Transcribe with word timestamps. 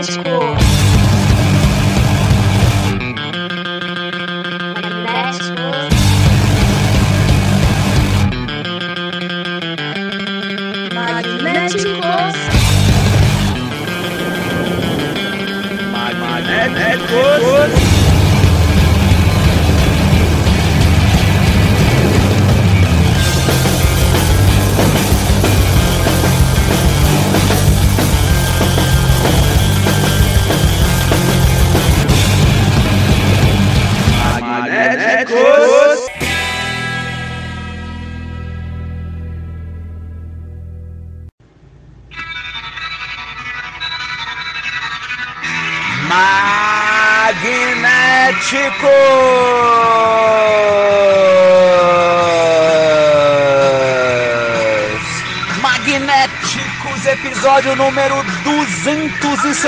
Magnético. 0.00 0.67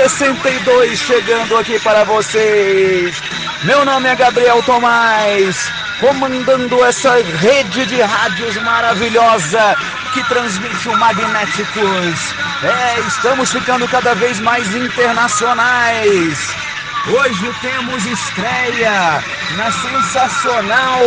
262, 0.01 0.97
chegando 0.97 1.55
aqui 1.57 1.77
para 1.79 2.03
vocês. 2.03 3.21
Meu 3.63 3.85
nome 3.85 4.09
é 4.09 4.15
Gabriel 4.15 4.63
Tomás, 4.63 5.71
comandando 5.99 6.83
essa 6.83 7.13
rede 7.21 7.85
de 7.85 8.01
rádios 8.01 8.55
maravilhosa 8.63 9.77
que 10.11 10.23
transmite 10.23 10.89
o 10.89 10.97
Magnéticos. 10.97 12.35
É, 12.63 12.99
estamos 13.07 13.51
ficando 13.51 13.87
cada 13.89 14.15
vez 14.15 14.39
mais 14.39 14.73
internacionais. 14.73 16.49
Hoje 17.07 17.55
temos 17.61 18.03
estreia 18.03 19.23
na 19.55 19.71
sensacional 19.71 20.99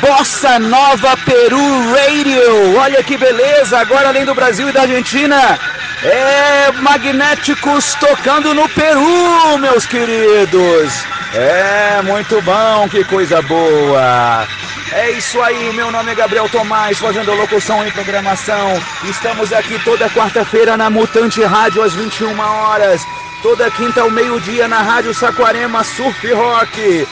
Bossa 0.00 0.58
Nova 0.58 1.16
Peru 1.18 1.92
Radio. 1.92 2.76
Olha 2.76 3.04
que 3.04 3.16
beleza! 3.16 3.78
Agora 3.78 4.08
além 4.08 4.24
do 4.24 4.34
Brasil 4.34 4.68
e 4.68 4.72
da 4.72 4.82
Argentina, 4.82 5.58
é 6.04 6.72
Magnéticos 6.80 7.94
tocando 7.94 8.54
no 8.54 8.68
Peru, 8.68 9.58
meus 9.58 9.86
queridos. 9.86 10.92
É 11.34 12.00
muito 12.02 12.40
bom, 12.42 12.88
que 12.88 13.04
coisa 13.04 13.42
boa. 13.42 14.46
É 14.92 15.10
isso 15.10 15.40
aí, 15.42 15.72
meu 15.74 15.90
nome 15.90 16.12
é 16.12 16.14
Gabriel 16.14 16.48
Tomás, 16.48 16.98
fazendo 16.98 17.34
locução 17.34 17.86
e 17.86 17.90
programação. 17.90 18.80
Estamos 19.04 19.52
aqui 19.52 19.78
toda 19.84 20.08
quarta-feira 20.10 20.76
na 20.76 20.88
Mutante 20.88 21.42
Rádio 21.42 21.82
às 21.82 21.92
21 21.94 22.38
horas. 22.38 23.02
Toda 23.42 23.70
quinta 23.70 24.00
ao 24.00 24.10
meio-dia 24.10 24.66
na 24.66 24.82
Rádio 24.82 25.12
Saquarema 25.14 25.84
Surf 25.84 26.32
Rock. 26.32 27.06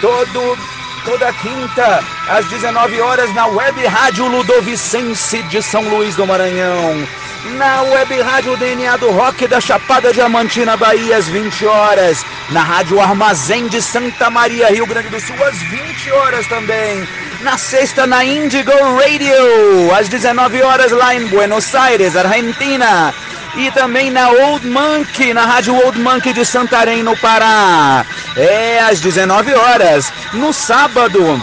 Todo 0.00 0.58
toda 1.04 1.32
quinta 1.32 2.04
às 2.28 2.46
19 2.46 3.00
horas 3.00 3.34
na 3.34 3.46
Web 3.46 3.84
Rádio 3.86 4.26
Ludovicense 4.26 5.42
de 5.44 5.62
São 5.62 5.82
Luís 5.88 6.14
do 6.14 6.26
Maranhão. 6.26 7.06
Na 7.44 7.82
Web 7.82 8.20
Rádio 8.22 8.56
DNA 8.56 8.96
do 8.98 9.10
Rock 9.10 9.48
da 9.48 9.60
Chapada 9.60 10.12
Diamantina, 10.12 10.76
Bahia, 10.76 11.16
às 11.16 11.26
20 11.28 11.66
horas. 11.66 12.24
Na 12.50 12.62
Rádio 12.62 13.00
Armazém 13.00 13.66
de 13.66 13.82
Santa 13.82 14.30
Maria, 14.30 14.70
Rio 14.70 14.86
Grande 14.86 15.08
do 15.08 15.18
Sul, 15.20 15.34
às 15.44 15.60
20 15.62 16.10
horas 16.12 16.46
também. 16.46 17.04
Na 17.40 17.58
sexta, 17.58 18.06
na 18.06 18.24
Indigo 18.24 18.70
Radio, 18.70 19.92
às 19.92 20.08
19 20.08 20.62
horas, 20.62 20.92
lá 20.92 21.16
em 21.16 21.26
Buenos 21.26 21.74
Aires, 21.74 22.14
Argentina. 22.14 23.12
E 23.56 23.72
também 23.72 24.08
na 24.08 24.30
Old 24.30 24.66
Monkey, 24.66 25.34
na 25.34 25.44
Rádio 25.44 25.74
Old 25.74 25.98
Monkey 25.98 26.32
de 26.32 26.44
Santarém, 26.44 27.02
no 27.02 27.16
Pará. 27.16 28.06
É, 28.36 28.78
às 28.80 29.00
19 29.00 29.52
horas. 29.52 30.12
No 30.32 30.52
sábado, 30.52 31.42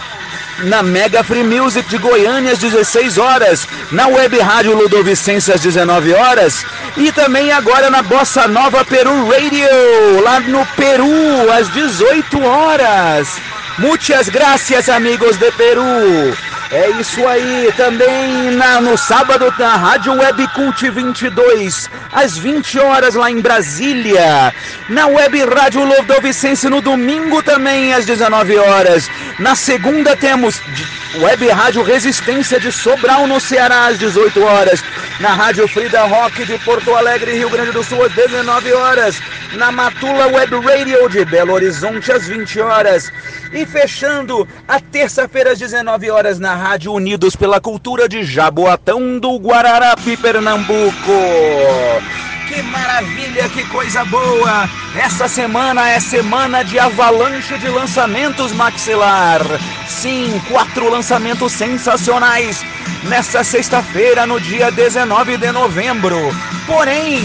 na 0.64 0.84
Mega 0.84 1.24
Free 1.24 1.44
Music 1.44 1.90
de 1.90 1.97
Goiânia 1.97 2.52
às 2.52 2.59
16 2.59 3.18
horas, 3.18 3.68
na 3.92 4.08
Web 4.08 4.40
Rádio 4.40 4.75
Ludovicense 4.75 5.52
às 5.52 5.62
19 5.62 6.14
horas 6.14 6.66
e 6.97 7.12
também 7.12 7.52
agora 7.52 7.90
na 7.90 8.02
Bossa 8.02 8.47
Nova 8.47 8.84
Peru 8.84 9.30
Radio, 9.30 10.22
lá 10.24 10.40
no 10.42 10.66
Peru 10.75 11.52
às 11.52 11.69
18 11.69 12.44
horas. 12.44 13.38
Muitas 13.78 14.28
gracias, 14.28 14.90
amigos 14.90 15.38
de 15.38 15.52
Peru. 15.52 16.36
É 16.72 16.88
isso 17.02 17.28
aí, 17.28 17.74
também 17.75 18.52
na, 18.52 18.80
no 18.80 18.96
sábado 18.96 19.52
na 19.57 19.75
Rádio 19.75 20.13
Web 20.13 20.47
Cult 20.50 20.88
22, 20.88 21.90
às 22.13 22.38
20 22.38 22.80
horas 22.80 23.16
lá 23.16 23.31
em 23.31 23.41
Brasília. 23.41 24.53
Na 24.88 25.07
Web 25.07 25.46
Rádio 25.46 25.84
Ludovicense 25.84 26.69
no 26.69 26.80
domingo 26.80 27.41
também 27.41 27.91
às 27.96 28.06
19 28.06 28.56
horas. 28.59 29.09
Na 29.40 29.56
segunda 29.56 30.16
temos 30.16 30.62
Web 31.16 31.47
Rádio 31.50 31.81
Resistência 31.81 32.59
de 32.59 32.72
Sobral 32.72 33.25
no 33.25 33.40
Ceará 33.40 33.88
às 33.88 33.97
18 33.97 34.40
horas. 34.44 34.84
Na 35.19 35.30
Rádio 35.30 35.68
Frida 35.68 36.03
Rock 36.03 36.46
de 36.46 36.57
Porto 36.59 36.94
Alegre, 36.94 37.34
Rio 37.34 37.50
Grande 37.50 37.72
do 37.72 37.84
Sul 37.84 38.03
às 38.03 38.13
19 38.13 38.74
horas. 38.74 39.19
Na 39.53 39.72
Matula 39.72 40.28
Web 40.28 40.56
Radio 40.59 41.09
de 41.09 41.25
Belo 41.25 41.53
Horizonte 41.53 42.12
às 42.12 42.28
20 42.28 42.59
horas. 42.62 43.12
E 43.51 43.66
fechando 43.66 44.47
a 44.68 44.80
terça-feira 44.80 45.51
às 45.51 45.57
19 45.57 46.12
horas 46.12 46.38
na 46.38 46.59
Rádio 46.59 46.92
Unidos 46.92 47.38
pela 47.38 47.62
Cultura 47.62 48.09
de 48.09 48.22
Jaboatão 48.22 49.18
do 49.18 49.38
Guararapi, 49.38 50.18
Pernambuco. 50.18 50.92
Que 52.50 52.62
maravilha, 52.64 53.47
que 53.47 53.64
coisa 53.68 54.03
boa! 54.03 54.69
Essa 54.94 55.30
semana 55.30 55.90
é 55.90 56.02
semana 56.02 56.62
de 56.64 56.78
avalanche 56.78 57.58
de 57.59 57.69
lançamentos 57.69 58.52
maxilar. 58.52 59.40
Sim, 59.88 60.42
quatro 60.50 60.90
lançamentos 60.90 61.53
sensacionais 61.53 62.66
nesta 63.03 63.42
sexta-feira, 63.42 64.25
no 64.25 64.38
dia 64.38 64.69
19 64.69 65.38
de 65.38 65.53
novembro. 65.53 66.18
Porém, 66.68 67.24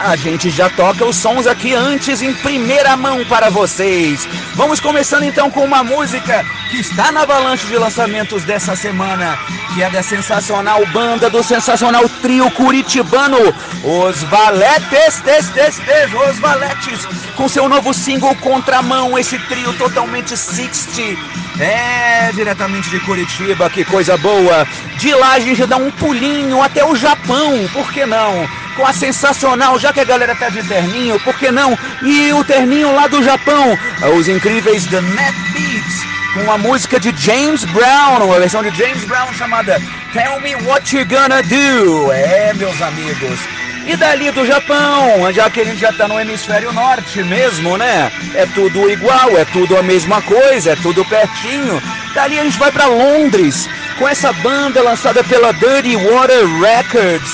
a 0.00 0.16
gente 0.16 0.50
já 0.50 0.68
toca 0.70 1.04
os 1.04 1.16
sons 1.16 1.46
aqui 1.46 1.74
antes 1.74 2.20
em 2.22 2.32
primeira 2.34 2.96
mão 2.96 3.24
para 3.26 3.50
vocês. 3.50 4.26
Vamos 4.54 4.80
começando 4.80 5.24
então 5.24 5.50
com 5.50 5.64
uma 5.64 5.84
música 5.84 6.44
que 6.70 6.78
está 6.78 7.12
na 7.12 7.22
avalanche 7.22 7.66
de 7.66 7.76
lançamentos 7.78 8.42
dessa 8.44 8.74
semana, 8.74 9.38
que 9.72 9.82
é 9.82 9.90
da 9.90 10.02
sensacional 10.02 10.84
banda 10.86 11.30
do 11.30 11.42
sensacional 11.42 12.08
trio 12.20 12.50
curitibano, 12.50 13.38
Os 13.84 14.22
Valetes, 14.24 15.20
tes, 15.22 15.48
tes, 15.50 15.78
tes, 15.78 16.12
Os 16.12 16.38
Valetes, 16.40 17.06
com 17.36 17.48
seu 17.48 17.68
novo 17.68 17.94
single 17.94 18.34
Contramão, 18.36 19.18
esse 19.18 19.38
trio 19.40 19.72
totalmente 19.74 20.36
60. 20.36 21.44
É, 21.60 22.32
diretamente 22.32 22.90
de 22.90 22.98
Curitiba, 23.00 23.70
que 23.70 23.84
coisa 23.84 24.16
boa. 24.16 24.66
De 24.96 25.14
lá 25.14 25.34
a 25.34 25.40
gente 25.40 25.64
dá 25.66 25.76
um 25.76 25.90
pulinho 25.92 26.60
até 26.60 26.84
o 26.84 26.96
Japão, 26.96 27.68
por 27.72 27.92
que 27.92 28.04
não? 28.04 28.48
Com 28.76 28.86
a 28.86 28.92
sensacional, 28.92 29.78
já 29.78 29.92
que 29.92 30.00
a 30.00 30.04
galera 30.04 30.34
tá 30.34 30.48
de 30.48 30.62
terninho, 30.62 31.18
por 31.20 31.36
que 31.38 31.50
não? 31.50 31.78
E 32.02 32.32
o 32.32 32.44
terninho 32.44 32.94
lá 32.94 33.06
do 33.06 33.22
Japão, 33.22 33.78
os 34.16 34.28
incríveis 34.28 34.86
The 34.86 35.00
Net 35.00 35.34
Beats, 35.52 36.04
com 36.34 36.50
a 36.50 36.58
música 36.58 36.98
de 36.98 37.14
James 37.16 37.64
Brown, 37.64 38.24
uma 38.24 38.38
versão 38.38 38.62
de 38.62 38.76
James 38.76 39.04
Brown 39.04 39.32
chamada 39.34 39.80
Tell 40.12 40.40
Me 40.40 40.54
What 40.66 40.96
You 40.96 41.06
Gonna 41.06 41.42
Do. 41.42 42.12
É, 42.12 42.52
meus 42.54 42.80
amigos. 42.82 43.38
E 43.86 43.96
dali 43.96 44.30
do 44.30 44.46
Japão, 44.46 45.30
já 45.32 45.50
que 45.50 45.60
a 45.60 45.64
gente 45.64 45.78
já 45.78 45.92
tá 45.92 46.08
no 46.08 46.18
hemisfério 46.18 46.72
norte 46.72 47.22
mesmo, 47.22 47.76
né? 47.76 48.10
É 48.34 48.46
tudo 48.46 48.90
igual, 48.90 49.36
é 49.36 49.44
tudo 49.44 49.76
a 49.76 49.82
mesma 49.82 50.22
coisa, 50.22 50.72
é 50.72 50.76
tudo 50.76 51.04
pertinho. 51.04 51.82
Dali 52.14 52.38
a 52.38 52.44
gente 52.44 52.58
vai 52.58 52.72
para 52.72 52.86
Londres, 52.86 53.68
com 53.98 54.08
essa 54.08 54.32
banda 54.34 54.82
lançada 54.82 55.22
pela 55.24 55.52
Dirty 55.52 55.96
Water 55.96 56.46
Records, 56.60 57.30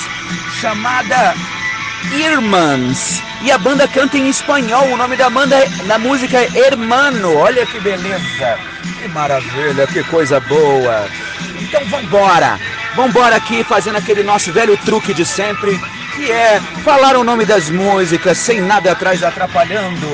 chamada 0.59 1.33
Irmãs. 2.11 3.21
E 3.43 3.51
a 3.51 3.57
banda 3.57 3.87
canta 3.87 4.17
em 4.17 4.29
espanhol. 4.29 4.87
O 4.89 4.97
nome 4.97 5.15
da 5.15 5.29
banda 5.29 5.57
na 5.85 5.97
música 5.97 6.37
é 6.37 6.49
Hermano. 6.55 7.35
Olha 7.37 7.65
que 7.65 7.79
beleza. 7.79 8.59
Que 8.99 9.07
maravilha, 9.07 9.87
que 9.87 10.03
coisa 10.03 10.39
boa. 10.41 11.07
Então 11.59 11.83
vambora. 11.85 12.59
Vambora 12.95 13.35
aqui 13.37 13.63
fazendo 13.63 13.97
aquele 13.97 14.21
nosso 14.21 14.51
velho 14.51 14.77
truque 14.77 15.13
de 15.13 15.25
sempre, 15.25 15.79
que 16.15 16.31
é 16.31 16.59
falar 16.83 17.15
o 17.15 17.23
nome 17.23 17.45
das 17.45 17.69
músicas 17.69 18.37
sem 18.37 18.61
nada 18.61 18.91
atrás 18.91 19.23
atrapalhando. 19.23 20.07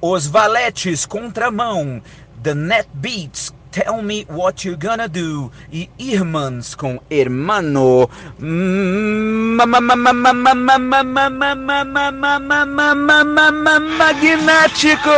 Os 0.00 0.26
Valetes 0.26 1.04
Contramão, 1.04 2.02
The 2.42 2.54
Net 2.54 2.88
Beats, 2.94 3.52
Tell 3.78 4.02
Me 4.02 4.24
What 4.28 4.64
You 4.64 4.76
Gonna 4.76 5.06
Do 5.06 5.52
e 5.72 5.88
Irmãs 6.00 6.74
com 6.74 6.98
Hermano 7.08 8.10
Magnéticos. 13.96 15.12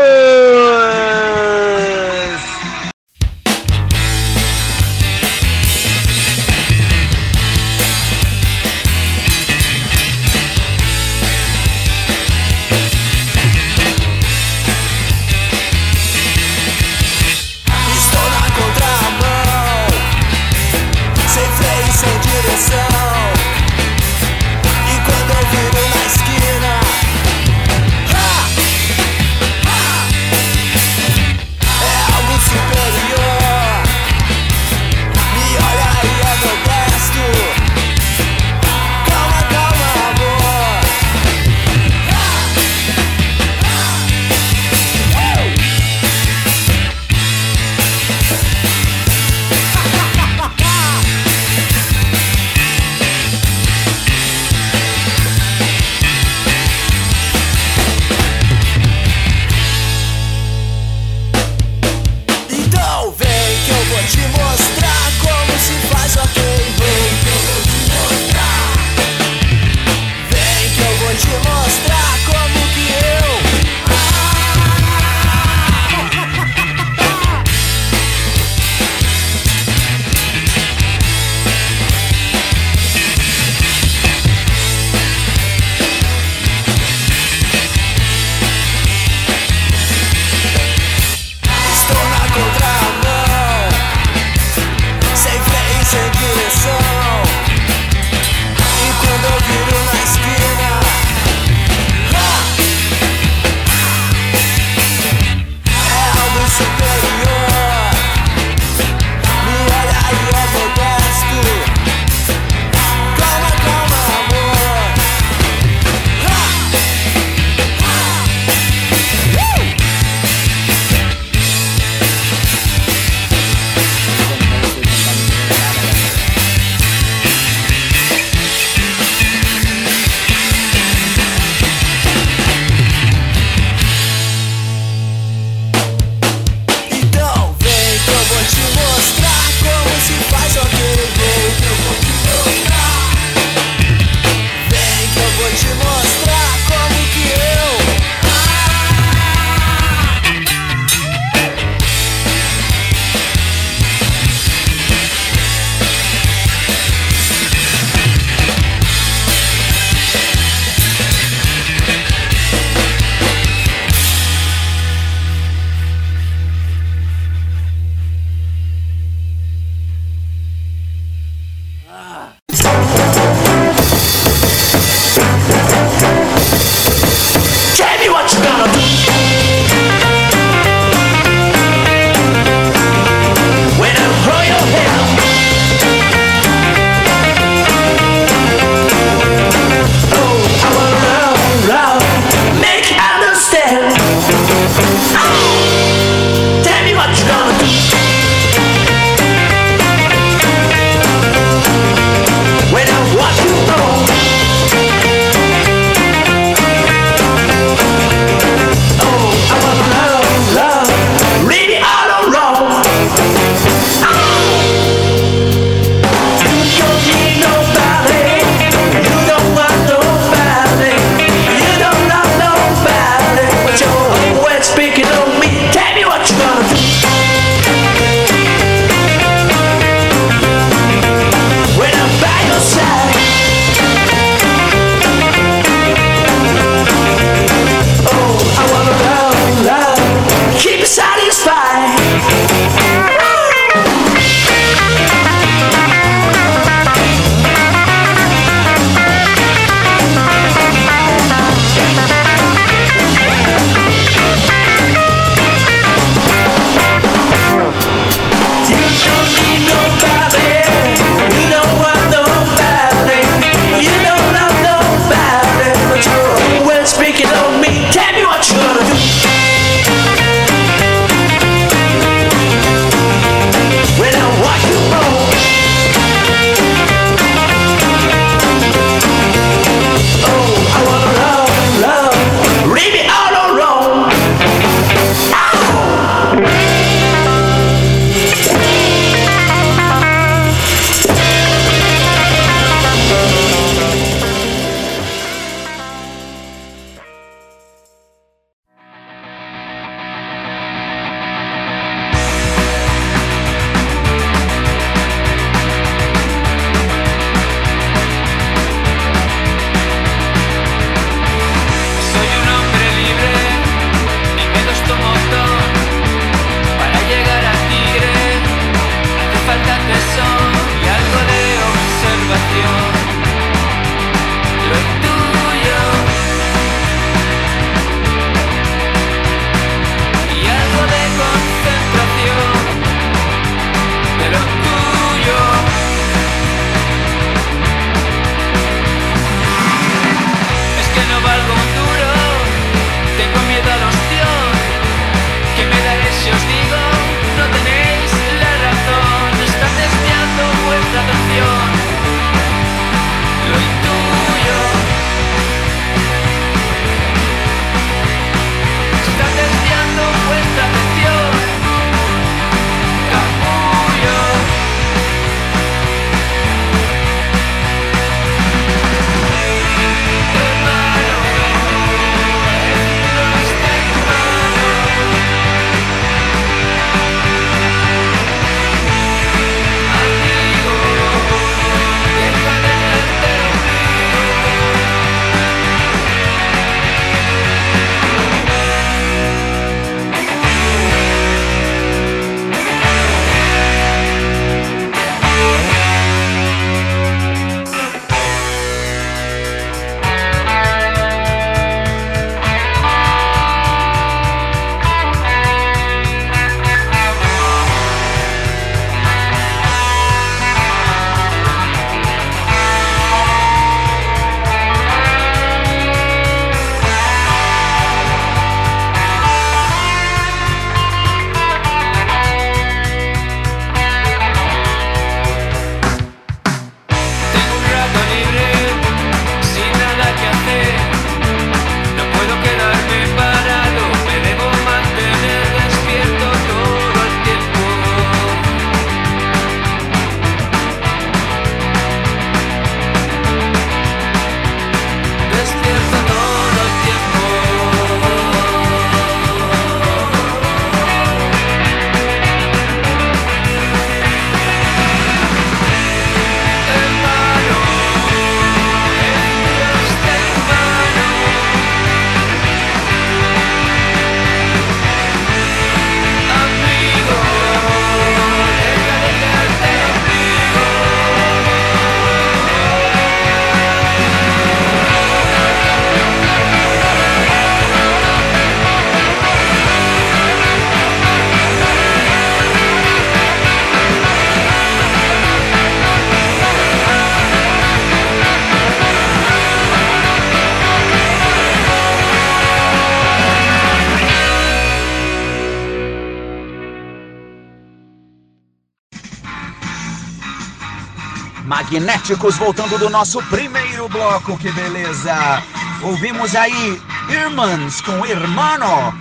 Magnéticos 501.51 502.37
voltando 502.37 502.79
do 502.79 502.89
nosso 502.89 503.21
primeiro 503.25 503.89
bloco, 503.89 504.39
que 504.39 504.53
beleza! 504.53 505.43
Ouvimos 505.83 506.37
aí 506.37 506.81
Irmãs 507.09 507.81
com 507.81 508.07
Hermano, 508.07 508.95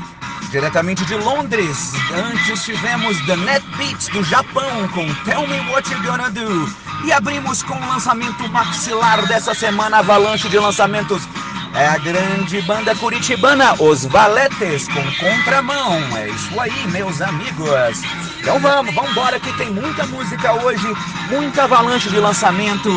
diretamente 0.49 1.05
de 1.05 1.13
Londres. 1.13 1.91
Antes 2.11 2.63
tivemos 2.63 3.23
The 3.27 3.35
Net 3.35 3.63
Beats 3.77 4.07
do 4.07 4.23
Japão 4.23 4.87
com 4.95 5.13
Tell 5.25 5.47
Me 5.47 5.59
What 5.69 5.93
You 5.93 6.01
Gonna 6.01 6.31
Do. 6.31 6.75
E 7.05 7.11
abrimos 7.11 7.61
com 7.61 7.75
o 7.75 7.87
lançamento 7.87 8.49
maxilar 8.49 9.27
dessa 9.27 9.53
semana, 9.53 9.99
avalanche 9.99 10.49
de 10.49 10.57
lançamentos. 10.57 11.21
É 11.75 11.85
a 11.85 11.99
grande 11.99 12.63
banda 12.63 12.95
curitibana, 12.95 13.75
Os 13.79 14.05
Valetes, 14.05 14.87
com 14.87 15.03
contramão. 15.23 15.99
É 16.17 16.29
isso 16.29 16.59
aí, 16.59 16.87
meus 16.87 17.21
amigos. 17.21 18.01
Então 18.41 18.59
vamos, 18.59 18.93
vamos 18.93 19.11
embora 19.11 19.39
que 19.39 19.51
tem 19.53 19.69
muita 19.69 20.05
música 20.07 20.53
hoje, 20.63 20.87
muita 21.29 21.63
avalanche 21.63 22.09
de 22.09 22.19
lançamento. 22.19 22.89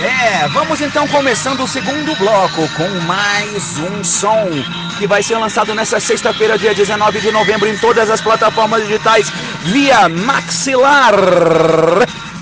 É, 0.00 0.48
vamos 0.48 0.80
então 0.80 1.06
começando 1.08 1.60
o 1.60 1.68
segundo 1.68 2.16
bloco 2.16 2.68
com 2.76 2.88
mais 3.06 3.78
um 3.78 4.02
som 4.02 4.48
que 4.98 5.06
vai 5.06 5.22
ser 5.22 5.36
lançado 5.36 5.74
nessa 5.74 6.00
sexta-feira, 6.00 6.58
dia 6.58 6.74
19 6.74 7.20
de 7.20 7.30
novembro, 7.30 7.68
em 7.68 7.76
todas 7.78 8.10
as 8.10 8.20
plataformas 8.20 8.82
digitais 8.82 9.30
via 9.62 10.08
Maxilar. 10.08 11.14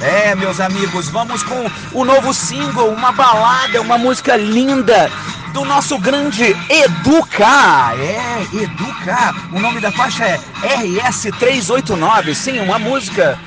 É, 0.00 0.34
meus 0.34 0.60
amigos, 0.60 1.08
vamos 1.08 1.42
com 1.42 1.70
o 1.92 2.04
novo 2.04 2.34
single, 2.34 2.88
uma 2.88 3.12
balada, 3.12 3.80
uma 3.80 3.96
música 3.96 4.36
linda 4.36 5.10
do 5.52 5.64
nosso 5.64 5.98
grande 5.98 6.56
Educa. 6.68 7.94
É, 7.98 8.42
Educa. 8.52 9.34
O 9.52 9.60
nome 9.60 9.80
da 9.80 9.92
faixa 9.92 10.24
é 10.24 10.38
RS389. 10.62 12.34
Sim, 12.34 12.60
uma 12.60 12.78
música 12.78 13.38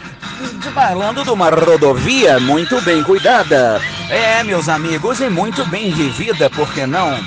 falando 0.73 1.23
de 1.23 1.29
uma 1.29 1.49
rodovia 1.49 2.39
muito 2.39 2.79
bem 2.81 3.03
cuidada. 3.03 3.81
É, 4.09 4.43
meus 4.43 4.69
amigos, 4.69 5.19
e 5.19 5.29
muito 5.29 5.65
bem 5.65 5.91
vivida, 5.91 6.49
por 6.49 6.71
que 6.73 6.85
não? 6.85 7.17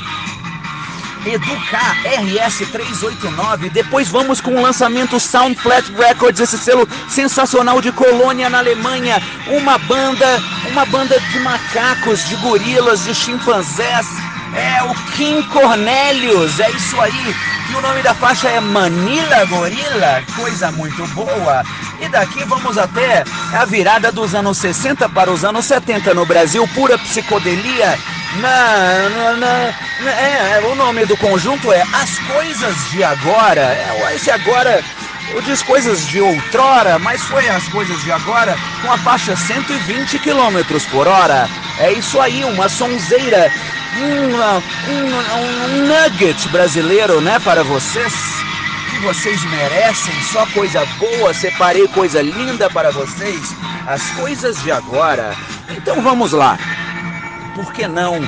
Educar 1.27 1.97
RS389. 2.05 3.71
Depois 3.73 4.09
vamos 4.09 4.41
com 4.41 4.55
o 4.55 4.63
lançamento 4.63 5.19
Sound 5.19 5.57
Flat 5.57 5.91
Records, 5.93 6.41
esse 6.41 6.57
selo 6.57 6.89
sensacional 7.09 7.81
de 7.81 7.91
Colônia 7.91 8.49
na 8.49 8.59
Alemanha. 8.59 9.21
Uma 9.49 9.77
banda, 9.79 10.41
uma 10.71 10.87
banda 10.87 11.19
de 11.19 11.41
macacos, 11.41 12.27
de 12.29 12.37
gorilas, 12.37 13.05
de 13.05 13.15
chimpanzés 13.15 14.07
é 14.55 14.83
o 14.83 14.95
Kim 15.13 15.43
Cornelius, 15.43 16.61
é 16.61 16.71
isso 16.71 17.01
aí. 17.01 17.35
E 17.71 17.75
o 17.75 17.83
nome 17.83 18.03
da 18.03 18.15
faixa 18.15 18.49
é 18.49 18.61
Manila 18.61 19.45
Gorila, 19.47 20.23
coisa 20.35 20.71
muito 20.73 21.07
boa. 21.09 21.63
E 22.01 22.09
daqui 22.09 22.45
vamos 22.45 22.79
até 22.79 23.25
a 23.53 23.65
virada 23.65 24.11
dos 24.11 24.35
anos 24.35 24.59
60 24.59 25.09
para 25.11 25.31
os 25.31 25.45
anos 25.45 25.65
70 25.67 26.15
no 26.15 26.25
Brasil, 26.25 26.67
pura 26.75 26.97
psicodelia. 26.99 27.99
Na, 28.41 29.09
na, 29.09 29.37
na, 29.37 30.11
é, 30.11 30.61
o 30.71 30.75
nome 30.75 31.07
do 31.07 31.17
conjunto 31.17 31.73
é 31.73 31.83
As 31.93 32.19
Coisas 32.21 32.91
de 32.91 33.03
Agora. 33.03 33.61
É, 33.61 34.15
esse 34.15 34.31
agora 34.31 34.83
eu 35.33 35.43
disse 35.43 35.65
coisas 35.65 36.07
de 36.07 36.21
outrora, 36.21 36.99
mas 36.99 37.23
foi 37.23 37.49
as 37.49 37.69
coisas 37.69 38.03
de 38.03 38.11
agora 38.11 38.57
com 38.83 38.93
a 38.93 38.99
faixa 38.99 39.37
120 39.37 40.19
km 40.19 40.59
por 40.91 41.07
hora. 41.07 41.49
É 41.79 41.93
isso 41.93 42.21
aí, 42.21 42.45
uma 42.45 42.69
sonzeira 42.69 43.51
um, 43.97 44.93
um, 44.93 45.77
um 45.77 45.87
nugget 45.87 46.49
brasileiro, 46.49 47.21
né, 47.21 47.39
para 47.41 47.63
vocês. 47.65 48.13
Que 48.91 48.99
vocês 49.01 49.45
merecem, 49.45 50.15
só 50.23 50.47
coisa 50.47 50.85
boa, 50.99 51.33
separei 51.35 51.87
coisa 51.89 52.23
linda 52.23 52.71
para 52.71 52.91
vocês, 52.91 53.55
as 53.87 54.03
coisas 54.13 54.61
de 54.63 54.73
agora. 54.73 55.37
Então 55.71 56.01
vamos 56.03 56.33
lá. 56.33 56.59
Por 57.55 57.73
que 57.73 57.87
não 57.87 58.21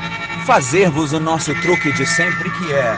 fazermos 0.44 1.12
o 1.12 1.20
nosso 1.20 1.54
truque 1.56 1.92
de 1.92 2.06
sempre 2.06 2.50
que 2.50 2.72
é 2.72 2.96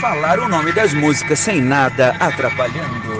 falar 0.00 0.38
o 0.38 0.48
nome 0.48 0.72
das 0.72 0.94
músicas 0.94 1.40
sem 1.40 1.60
nada 1.60 2.10
atrapalhando? 2.20 3.18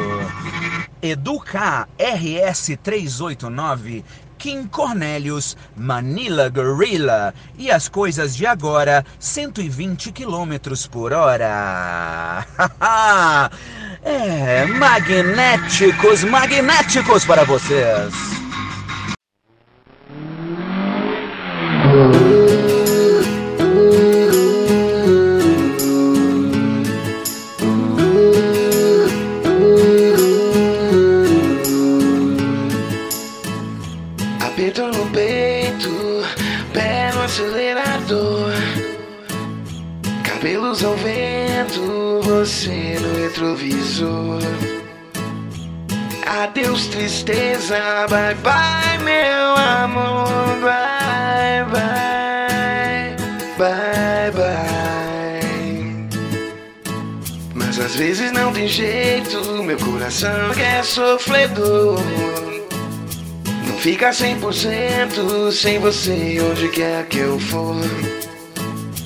Educar 1.02 1.88
RS 1.99 2.78
389 2.82 4.04
Kim 4.38 4.68
Cornelius, 4.68 5.56
Manila 5.76 6.49
Gorilla 6.49 7.35
e 7.58 7.70
as 7.70 7.88
coisas 7.88 8.37
de 8.37 8.47
agora 8.47 9.04
120 9.18 10.12
km 10.12 10.54
por 10.90 11.12
hora. 11.12 12.47
é, 14.04 14.64
magnéticos, 14.66 16.23
magnéticos 16.23 17.25
para 17.25 17.44
vocês. 17.44 18.14
Retrovisor. 43.28 44.40
Adeus, 46.26 46.87
tristeza, 46.87 48.06
bye 48.08 48.35
bye, 48.37 48.99
meu 49.02 49.56
amor, 49.56 50.28
bye 50.61 51.64
bye, 51.73 53.16
bye 53.58 54.30
bye. 54.32 55.38
Mas 57.54 57.80
às 57.80 57.97
vezes 57.97 58.30
não 58.32 58.52
tem 58.52 58.68
jeito, 58.68 59.62
meu 59.62 59.78
coração 59.78 60.52
é 60.52 60.82
sofredor. 60.82 61.99
Não 63.66 63.76
fica 63.78 64.11
100% 64.11 65.52
sem 65.52 65.78
você 65.78 66.38
onde 66.50 66.68
quer 66.68 67.06
que 67.06 67.18
eu 67.18 67.38
for. 67.40 67.76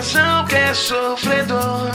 coração 0.00 0.46
quer 0.46 0.74
sofredor. 0.74 1.90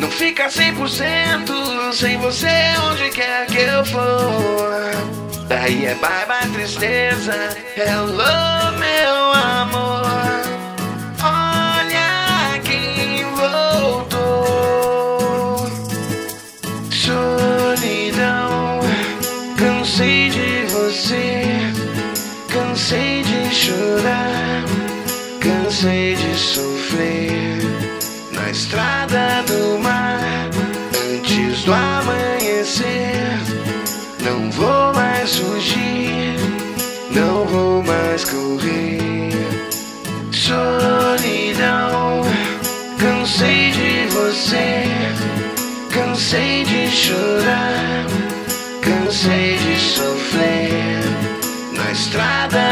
Não 0.00 0.10
fica 0.10 0.48
100% 0.48 1.92
sem 1.92 2.16
você 2.16 2.48
onde 2.90 3.10
quer 3.10 3.46
que 3.46 3.58
eu 3.58 3.84
for. 3.84 5.46
Daí 5.48 5.84
é 5.84 5.94
bye 5.96 6.26
bye 6.26 6.48
tristeza, 6.54 7.34
hello 7.76 8.72
meu 8.78 9.32
amor. 9.32 10.00
chorar, 23.52 24.64
cansei 25.40 25.50
de 25.50 25.50
sofrer 25.50 26.09
na 26.09 26.09
estrada 28.70 29.42
do 29.48 29.80
mar, 29.80 30.48
antes 31.12 31.64
do 31.64 31.72
amanhecer. 31.72 33.40
Não 34.22 34.48
vou 34.52 34.94
mais 34.94 35.34
fugir, 35.34 36.36
não 37.10 37.44
vou 37.46 37.82
mais 37.82 38.24
correr. 38.24 39.32
Solidão, 40.30 42.22
cansei 43.00 43.72
de 43.72 44.06
você, 44.14 44.84
cansei 45.92 46.62
de 46.62 46.88
chorar, 46.92 48.06
cansei 48.82 49.58
de 49.58 49.80
sofrer 49.80 51.02
na 51.74 51.90
estrada. 51.90 52.69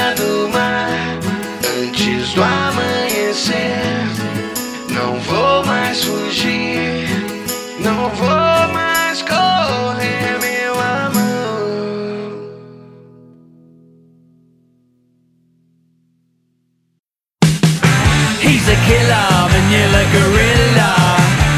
Manila 19.88 20.04
gorilla, 20.12 20.92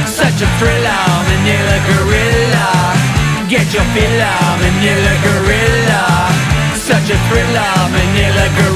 such 0.07 0.43
a 0.43 0.49
thriller, 0.59 1.03
Manila 1.27 1.77
gorilla. 1.91 2.69
Get 3.49 3.75
your 3.75 3.83
fill 3.91 4.23
Manila 4.63 5.15
gorilla, 5.27 6.31
such 6.73 7.11
a 7.11 7.19
thriller, 7.27 7.75
Manila 7.91 8.47
gorilla. 8.55 8.70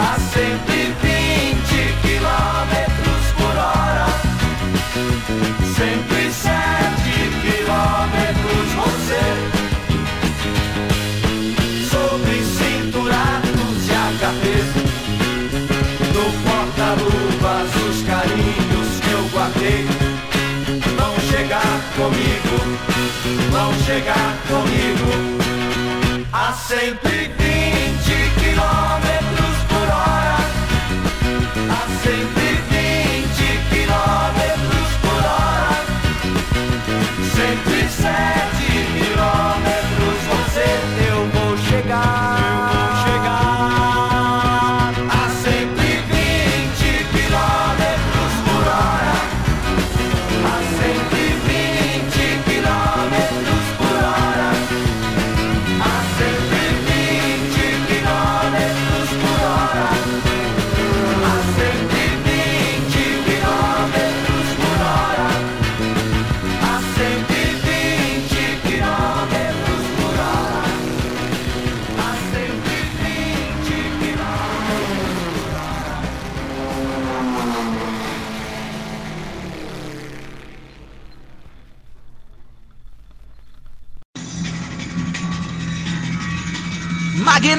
A 0.00 0.16
120 0.16 1.18
quilômetros 2.02 3.24
por 3.36 3.56
hora. 3.56 4.06
107 5.74 6.52
quilômetros 7.42 8.68
você. 8.76 9.24
Sobre 11.90 12.36
cinturados 12.44 13.88
e 13.88 13.92
HPs 13.92 14.68
No 16.14 16.24
porta-luvas 16.44 17.70
os 17.88 17.98
carinhos 18.06 18.88
que 19.00 19.10
eu 19.10 19.24
guardei 19.32 19.82
Vão 20.96 21.14
chegar 21.28 21.76
comigo, 21.96 22.56
vão 23.50 23.70
chegar 23.84 24.30
comigo 24.46 25.10
A 26.32 26.52
120 26.52 27.37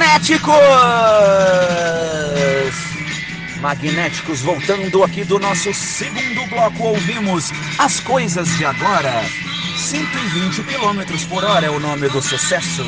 Magnéticos! 0.09 0.57
Magnéticos 3.61 4.41
voltando 4.41 5.03
aqui 5.03 5.23
do 5.23 5.37
nosso 5.37 5.71
segundo 5.71 6.47
bloco, 6.49 6.83
ouvimos 6.83 7.51
As 7.77 7.99
Coisas 7.99 8.47
de 8.57 8.65
Agora. 8.65 9.23
120 9.77 10.63
km 10.63 11.27
por 11.29 11.43
hora 11.43 11.67
é 11.67 11.69
o 11.69 11.79
nome 11.79 12.09
do 12.09 12.23
sucesso. 12.23 12.83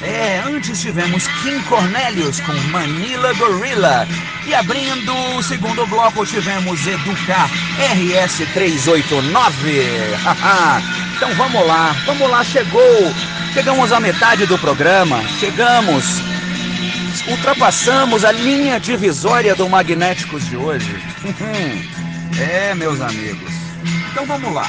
É, 0.00 0.42
antes 0.46 0.80
tivemos 0.80 1.26
Kim 1.42 1.60
Cornelius 1.62 2.38
com 2.40 2.52
Manila 2.70 3.32
Gorilla. 3.34 4.06
E 4.46 4.54
abrindo 4.54 5.12
o 5.36 5.42
segundo 5.42 5.84
bloco 5.88 6.24
tivemos 6.24 6.86
Educar 6.86 7.50
RS 7.78 8.46
389. 8.54 10.14
Haha. 10.24 10.80
então 11.16 11.34
vamos 11.34 11.66
lá, 11.66 11.96
vamos 12.06 12.30
lá, 12.30 12.44
chegou. 12.44 13.12
Chegamos 13.52 13.92
à 13.92 13.98
metade 13.98 14.46
do 14.46 14.56
programa. 14.58 15.20
Chegamos 15.40 16.33
ultrapassamos 17.28 18.24
a 18.24 18.32
linha 18.32 18.78
divisória 18.80 19.54
do 19.54 19.68
Magnéticos 19.68 20.44
de 20.46 20.56
hoje. 20.56 20.94
é, 22.38 22.74
meus 22.74 23.00
amigos. 23.00 23.52
Então 24.10 24.26
vamos 24.26 24.52
lá. 24.52 24.68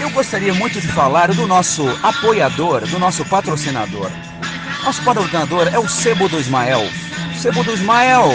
Eu 0.00 0.10
gostaria 0.10 0.52
muito 0.54 0.80
de 0.80 0.88
falar 0.88 1.32
do 1.32 1.46
nosso 1.46 1.88
apoiador, 2.02 2.86
do 2.88 2.98
nosso 2.98 3.24
patrocinador. 3.24 4.10
Nosso 4.84 5.02
patrocinador 5.02 5.68
é 5.68 5.78
o 5.78 5.88
Sebo 5.88 6.28
do 6.28 6.40
Ismael. 6.40 6.82
O 7.30 7.38
Sebo 7.38 7.62
do 7.62 7.72
Ismael 7.72 8.30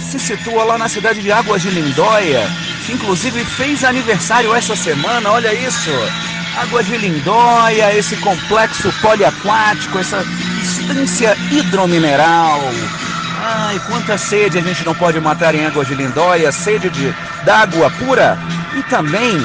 se 0.00 0.18
situa 0.18 0.64
lá 0.64 0.78
na 0.78 0.88
cidade 0.88 1.20
de 1.20 1.30
Águas 1.30 1.62
de 1.62 1.70
Lindóia, 1.70 2.46
que 2.86 2.92
inclusive 2.92 3.44
fez 3.44 3.84
aniversário 3.84 4.54
essa 4.54 4.74
semana, 4.74 5.30
olha 5.30 5.52
isso. 5.54 5.90
Água 6.56 6.82
de 6.82 6.96
Lindóia, 6.96 7.96
esse 7.96 8.16
complexo 8.16 8.92
poliaquático, 9.00 9.98
essa 9.98 10.22
instância 10.82 11.36
hidromineral. 11.50 12.60
Ai, 13.40 13.80
quanta 13.86 14.18
sede 14.18 14.58
a 14.58 14.60
gente 14.60 14.84
não 14.84 14.94
pode 14.94 15.20
matar 15.20 15.54
em 15.54 15.64
Águas 15.64 15.86
de 15.86 15.94
Lindóia, 15.94 16.50
sede 16.50 16.90
de 16.90 17.14
d'água 17.44 17.90
pura 17.90 18.36
e 18.76 18.82
também 18.84 19.38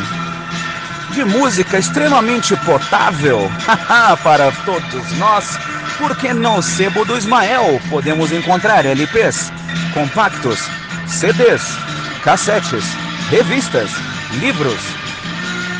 de 1.11 1.23
música 1.23 1.77
extremamente 1.77 2.55
potável 2.57 3.51
para 4.23 4.51
todos 4.65 5.17
nós, 5.17 5.57
porque 5.97 6.33
no 6.33 6.61
Sebo 6.61 7.05
do 7.05 7.17
Ismael 7.17 7.79
podemos 7.89 8.31
encontrar 8.31 8.85
LPs, 8.85 9.51
compactos, 9.93 10.59
CDs, 11.07 11.61
cassetes, 12.23 12.83
revistas, 13.29 13.91
livros, 14.39 14.79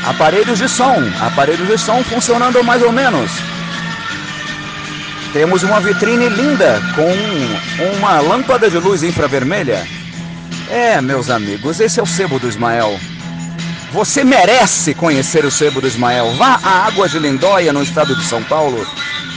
aparelhos 0.06 0.58
de 0.58 0.68
som, 0.68 0.96
aparelhos 1.20 1.68
de 1.68 1.78
som 1.78 2.02
funcionando 2.04 2.62
mais 2.64 2.82
ou 2.82 2.92
menos. 2.92 3.47
Temos 5.32 5.62
uma 5.62 5.78
vitrine 5.80 6.28
linda 6.28 6.80
com 6.94 7.96
uma 7.96 8.18
lâmpada 8.20 8.70
de 8.70 8.78
luz 8.78 9.02
infravermelha. 9.02 9.86
É, 10.70 11.00
meus 11.00 11.28
amigos, 11.28 11.80
esse 11.80 12.00
é 12.00 12.02
o 12.02 12.06
Sebo 12.06 12.38
do 12.38 12.48
Ismael. 12.48 12.98
Você 13.92 14.24
merece 14.24 14.94
conhecer 14.94 15.44
o 15.44 15.50
Sebo 15.50 15.80
do 15.80 15.86
Ismael. 15.86 16.34
Vá 16.34 16.58
a 16.62 16.86
Águas 16.86 17.10
de 17.10 17.18
Lindóia, 17.18 17.72
no 17.72 17.82
estado 17.82 18.16
de 18.16 18.24
São 18.24 18.42
Paulo, 18.42 18.86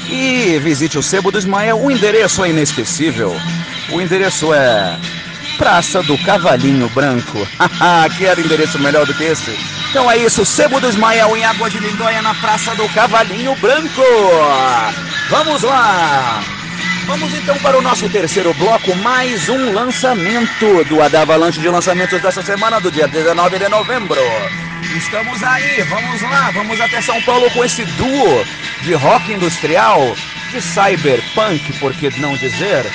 e 0.09 0.57
visite 0.59 0.97
o 0.97 1.03
Sebo 1.03 1.31
do 1.31 1.37
Ismael. 1.37 1.79
O 1.79 1.91
endereço 1.91 2.43
é 2.43 2.49
inesquecível. 2.49 3.35
O 3.91 4.01
endereço 4.01 4.53
é 4.53 4.97
Praça 5.57 6.01
do 6.03 6.17
Cavalinho 6.19 6.89
Branco. 6.89 7.47
que 8.17 8.25
era 8.25 8.39
endereço 8.39 8.79
melhor 8.79 9.05
do 9.05 9.13
que 9.13 9.23
esse? 9.23 9.57
Então 9.89 10.09
é 10.09 10.17
isso, 10.17 10.45
Sebo 10.45 10.79
do 10.79 10.87
Ismael 10.87 11.35
em 11.35 11.43
Águas 11.43 11.71
de 11.71 11.79
Lindóia, 11.79 12.21
na 12.21 12.33
Praça 12.35 12.73
do 12.75 12.87
Cavalinho 12.89 13.55
Branco. 13.57 14.01
Vamos 15.31 15.63
lá! 15.63 16.43
Vamos 17.05 17.33
então 17.33 17.57
para 17.59 17.77
o 17.77 17.81
nosso 17.81 18.09
terceiro 18.09 18.53
bloco, 18.53 18.93
mais 18.97 19.47
um 19.47 19.71
lançamento 19.71 20.83
do 20.83 21.01
Adavalanche 21.01 21.57
de 21.57 21.69
lançamentos 21.69 22.21
dessa 22.21 22.41
semana, 22.41 22.81
do 22.81 22.91
dia 22.91 23.07
19 23.07 23.57
de 23.57 23.69
novembro. 23.69 24.19
Estamos 24.93 25.41
aí, 25.41 25.83
vamos 25.83 26.21
lá, 26.21 26.51
vamos 26.51 26.81
até 26.81 27.01
São 27.01 27.19
Paulo 27.21 27.49
com 27.51 27.63
esse 27.63 27.85
duo 27.85 28.45
de 28.81 28.93
rock 28.93 29.31
industrial, 29.31 30.01
de 30.51 30.61
cyberpunk, 30.61 31.79
por 31.79 31.93
que 31.93 32.09
não 32.19 32.35
dizer? 32.35 32.85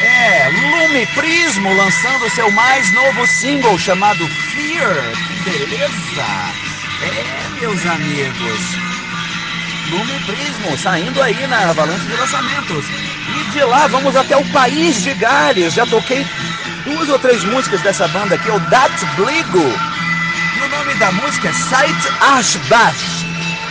É, 0.00 0.48
Lume 0.48 1.06
Prismo 1.14 1.72
lançando 1.74 2.28
seu 2.30 2.50
mais 2.50 2.92
novo 2.92 3.24
single 3.24 3.78
chamado 3.78 4.26
Fear. 4.26 4.96
Que 5.44 5.50
beleza! 5.50 6.26
É, 7.04 7.60
meus 7.60 7.86
amigos. 7.86 8.87
Lume 9.90 10.20
Prismo 10.26 10.76
saindo 10.76 11.20
aí 11.22 11.46
na 11.46 11.70
avalanche 11.70 12.06
de 12.06 12.16
lançamentos. 12.16 12.84
E 13.28 13.50
de 13.52 13.64
lá 13.64 13.86
vamos 13.86 14.14
até 14.16 14.36
o 14.36 14.44
País 14.46 15.02
de 15.02 15.14
Gales. 15.14 15.74
Já 15.74 15.86
toquei 15.86 16.26
duas 16.84 17.08
ou 17.08 17.18
três 17.18 17.42
músicas 17.44 17.80
dessa 17.82 18.06
banda 18.08 18.34
aqui, 18.34 18.48
é 18.48 18.52
o 18.52 18.60
Dat 18.60 19.04
Bligo. 19.16 19.64
E 20.56 20.60
o 20.60 20.68
nome 20.68 20.94
da 20.94 21.10
música 21.12 21.48
é 21.48 21.52
Sight 21.52 22.08
Ashbash. 22.20 23.26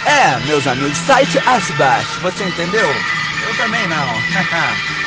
É, 0.06 0.38
meus 0.48 0.66
amigos, 0.66 0.98
Sight 0.98 1.38
Ashbash. 1.40 2.08
Você 2.22 2.44
entendeu? 2.44 2.90
Eu 3.48 3.56
também 3.58 3.88
não. 3.88 4.08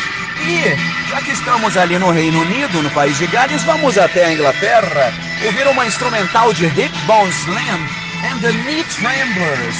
E, 0.42 1.10
já 1.10 1.20
que 1.20 1.32
estamos 1.32 1.76
ali 1.76 1.98
no 1.98 2.10
Reino 2.10 2.40
Unido, 2.40 2.82
no 2.82 2.90
país 2.92 3.18
de 3.18 3.26
Gales, 3.26 3.62
vamos 3.64 3.98
até 3.98 4.24
a 4.24 4.32
Inglaterra 4.32 5.12
ouvir 5.44 5.66
uma 5.68 5.86
instrumental 5.86 6.50
de 6.54 6.64
Hip 6.64 6.96
Bone 7.06 7.28
Slam 7.28 7.99
and 8.24 8.40
the 8.40 8.52
Knee 8.64 8.84
Tremblers, 8.84 9.76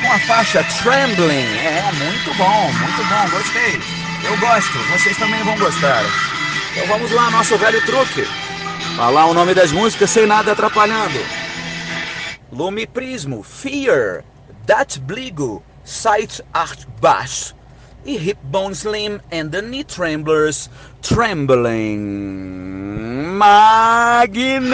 com 0.00 0.12
a 0.12 0.18
faixa 0.20 0.64
Trembling. 0.82 1.46
É, 1.58 1.92
muito 2.04 2.34
bom, 2.36 2.72
muito 2.72 3.04
bom, 3.08 3.30
gostei. 3.30 3.80
Eu 4.24 4.36
gosto, 4.38 4.78
vocês 4.92 5.16
também 5.16 5.42
vão 5.42 5.58
gostar. 5.58 6.02
Então 6.72 6.86
vamos 6.86 7.10
lá, 7.12 7.30
nosso 7.30 7.56
velho 7.58 7.84
truque. 7.86 8.26
Falar 8.96 9.26
o 9.26 9.34
nome 9.34 9.54
das 9.54 9.72
músicas 9.72 10.10
sem 10.10 10.26
nada 10.26 10.52
atrapalhando. 10.52 11.18
Lume 12.52 12.86
Prismo, 12.86 13.42
Fear, 13.42 14.24
Dat 14.66 14.98
Bligo, 14.98 15.62
Sight 15.84 16.42
Art 16.52 16.84
Bash. 17.00 17.54
e 18.04 18.16
Hipbone 18.16 18.74
Slim 18.74 19.20
and 19.30 19.50
the 19.50 19.60
Knee 19.60 19.84
Tremblers 19.84 20.68
Trembling 21.02 22.00
Magnético! 23.38 24.70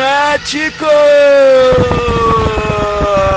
Uh... 2.98 3.35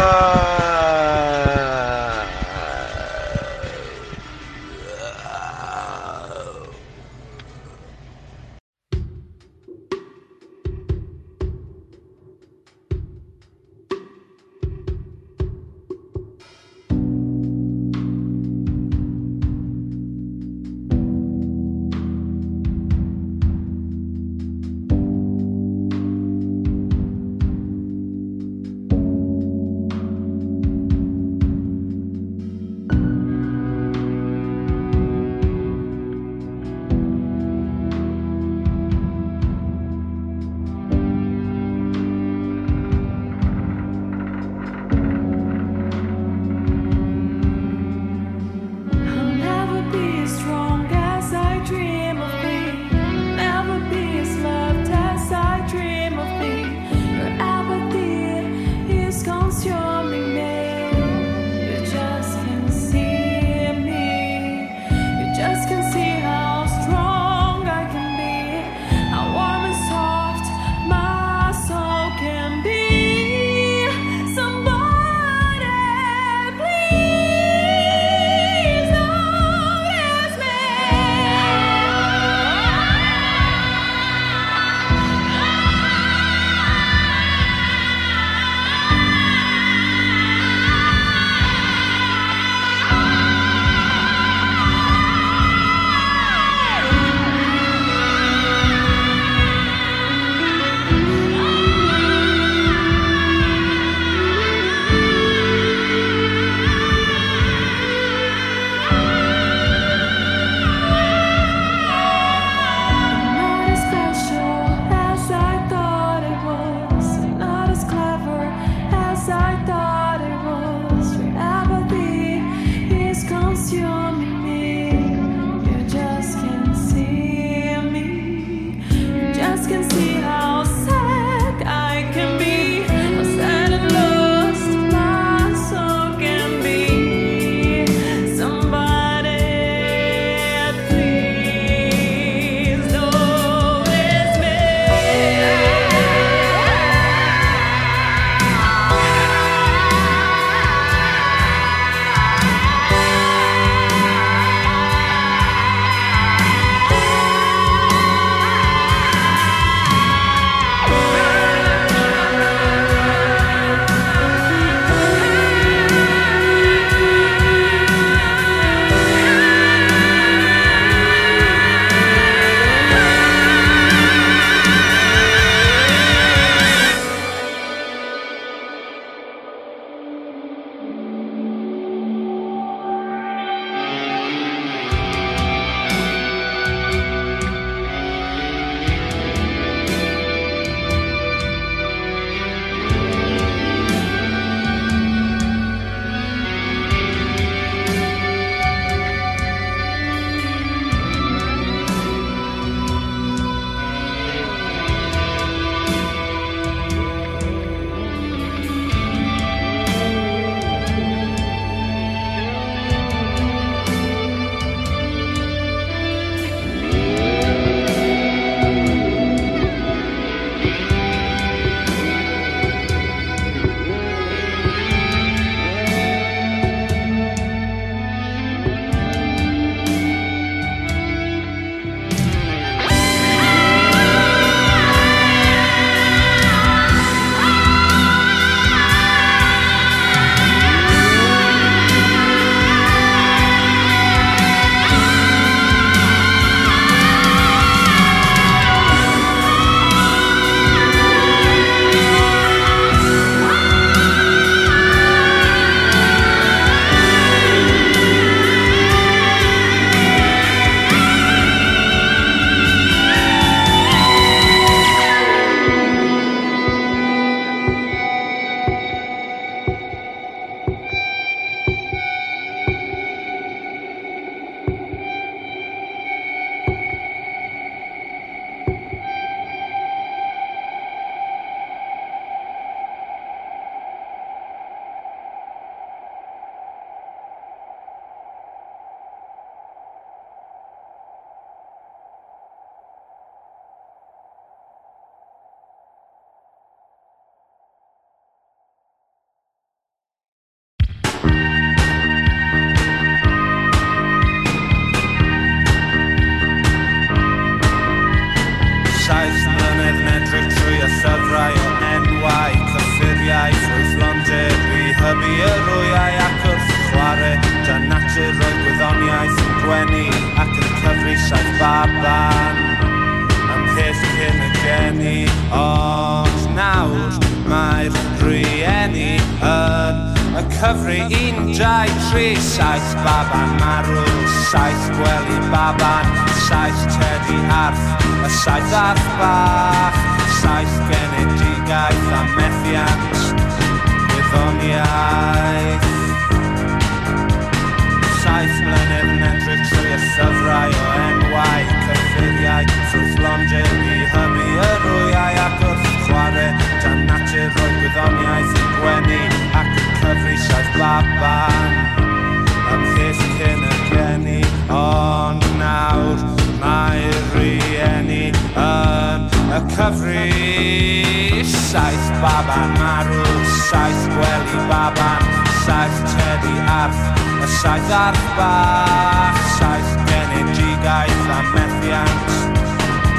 cyfri 369.80 371.44
Saith 371.48 372.08
baban 372.22 372.70
marw, 372.82 373.24
saith 373.72 374.04
gwely 374.12 374.60
baban 374.68 375.22
Saith 375.64 376.00
tedu 376.12 376.54
arth, 376.68 377.04
y 377.40 377.46
saith 377.62 377.92
arth 378.04 378.26
bach 378.38 379.38
Saith 379.58 379.92
genedigaeth 380.10 381.28
a 381.38 381.40
methiant 381.54 382.30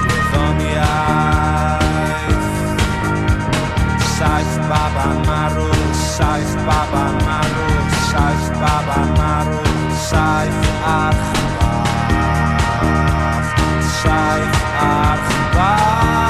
Gwyddoniaeth 0.05 0.89
Saith 4.17 4.55
baban 4.71 5.19
marw, 5.29 5.69
saith 6.17 6.55
baban 6.69 7.15
marw 7.29 7.69
Saith 8.11 8.49
baban 8.63 9.09
marw, 9.21 9.57
saith 10.11 10.61
arth 10.99 11.25
bach 11.61 13.49
Saith 14.03 14.59
arth 14.91 15.31
bach. 15.57 16.30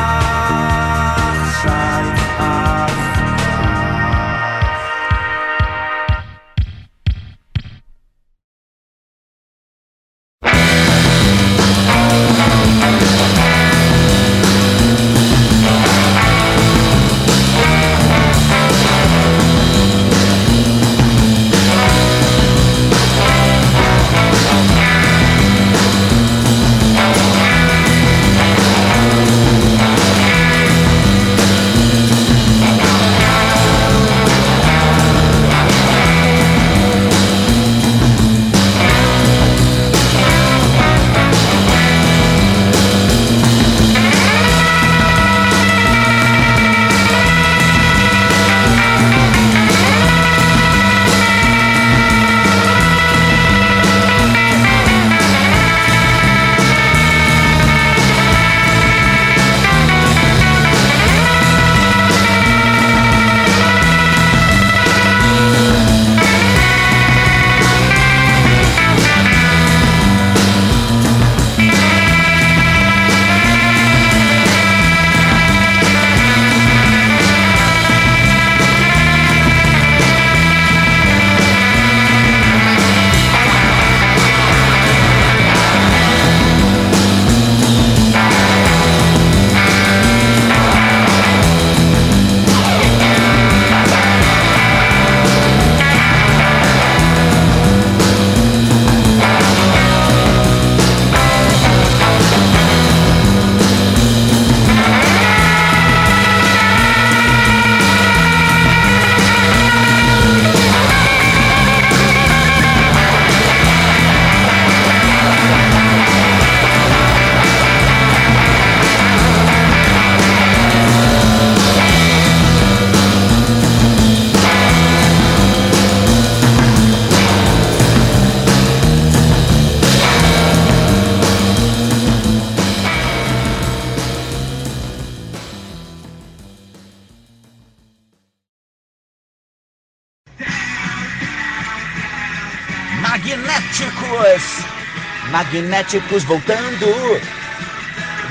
Magnéticos 145.51 146.23
voltando 146.23 146.87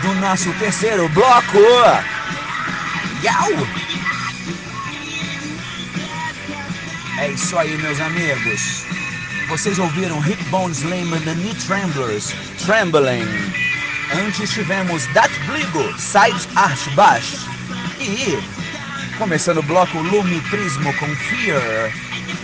do 0.01 0.13
nosso 0.21 0.53
terceiro 0.53 1.09
bloco. 1.09 1.57
Yau! 3.21 3.49
É 7.17 7.27
isso 7.31 7.57
aí, 7.57 7.77
meus 7.77 7.99
amigos. 7.99 8.85
Vocês 9.49 9.77
ouviram 9.79 10.25
Hip 10.25 10.41
Bones 10.45 10.81
Lehman 10.83 11.19
The 11.19 11.33
Knee 11.33 11.53
Tremblers, 11.55 12.33
Trembling. 12.65 13.27
Antes 14.25 14.51
tivemos 14.51 15.05
Dat 15.07 15.29
Bligo, 15.45 15.93
Side 15.99 16.47
Arch 16.55 16.89
Bash. 16.95 17.45
E 17.99 18.39
começando 19.17 19.57
o 19.57 19.63
bloco 19.63 19.97
Lume 19.97 20.39
Prismo 20.49 20.93
com 20.93 21.13
Fear. 21.17 21.91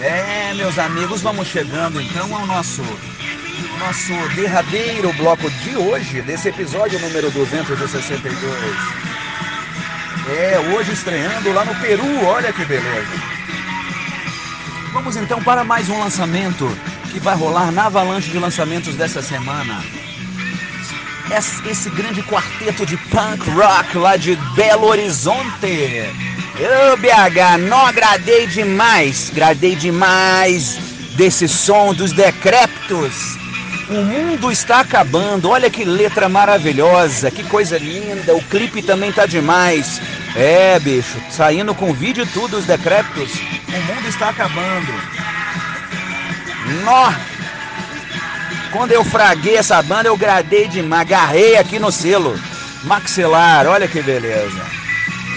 É, 0.02 0.54
meus 0.54 0.78
amigos, 0.78 1.22
vamos 1.22 1.48
chegando 1.48 2.02
então 2.02 2.36
ao 2.36 2.46
nosso 2.46 2.84
nosso 3.78 4.14
derradeiro 4.36 5.12
bloco 5.14 5.50
de 5.50 5.76
hoje, 5.76 6.22
desse 6.22 6.50
episódio 6.50 7.00
número 7.00 7.30
262. 7.32 8.54
É, 10.28 10.60
hoje 10.74 10.94
estreando 10.94 11.52
lá 11.54 11.66
no 11.66 11.76
Peru, 11.76 12.26
olha 12.26 12.52
que 12.52 12.66
beleza. 12.66 13.36
Vamos 14.92 15.16
então 15.18 15.42
para 15.44 15.64
mais 15.64 15.90
um 15.90 16.00
lançamento 16.00 16.68
que 17.12 17.20
vai 17.20 17.36
rolar 17.36 17.72
na 17.72 17.86
avalanche 17.86 18.30
de 18.30 18.40
lançamentos 18.40 18.96
dessa 18.96 19.22
semana. 19.22 19.84
Esse, 21.66 21.90
grande 21.90 22.22
quarteto 22.24 22.86
de 22.86 22.98
punk 22.98 23.50
rock 23.50 23.98
lá 23.98 24.16
de 24.16 24.36
Belo 24.56 24.88
Horizonte. 24.88 26.04
Ô 26.92 26.98
BH, 26.98 27.58
não 27.68 27.86
agradei 27.86 28.48
demais, 28.48 29.30
agradei 29.32 29.76
demais 29.76 30.78
desse 31.16 31.48
som 31.48 31.94
dos 31.94 32.12
decréptos. 32.14 33.45
O 33.88 33.94
mundo 33.94 34.52
está 34.52 34.80
acabando, 34.80 35.50
olha 35.50 35.70
que 35.70 35.86
letra 35.86 36.28
maravilhosa, 36.28 37.30
que 37.30 37.44
coisa 37.44 37.78
linda, 37.78 38.36
o 38.36 38.42
clipe 38.42 38.82
também 38.82 39.12
tá 39.12 39.28
demais. 39.28 40.02
É, 40.36 40.80
bicho, 40.80 41.22
saindo 41.30 41.76
com 41.76 41.94
vídeo 41.94 42.28
tudo, 42.34 42.58
os 42.58 42.66
decréptos. 42.66 43.32
O 43.68 43.94
mundo 43.94 44.08
está 44.08 44.30
acabando. 44.30 44.92
Nó! 46.84 47.14
Quando 48.72 48.92
eu 48.92 49.06
fraguei 49.06 49.56
essa 49.56 49.82
banda, 49.84 50.10
eu 50.10 50.18
gradei 50.18 50.68
de 50.68 50.82
agarrei 50.92 51.56
aqui 51.56 51.78
no 51.78 51.92
selo. 51.92 52.38
Maxilar, 52.84 53.68
olha 53.68 53.88
que 53.88 54.02
beleza. 54.02 54.66